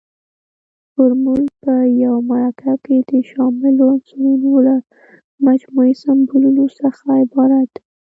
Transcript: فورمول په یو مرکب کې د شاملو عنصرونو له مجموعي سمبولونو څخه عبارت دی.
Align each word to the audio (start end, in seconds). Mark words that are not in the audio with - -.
فورمول 0.93 1.43
په 1.63 1.73
یو 2.03 2.15
مرکب 2.31 2.77
کې 2.85 2.97
د 3.09 3.11
شاملو 3.29 3.83
عنصرونو 3.93 4.51
له 4.67 4.75
مجموعي 5.47 5.93
سمبولونو 6.03 6.63
څخه 6.79 7.03
عبارت 7.21 7.67
دی. 7.75 7.81